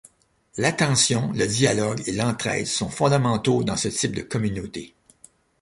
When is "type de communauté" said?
3.89-4.95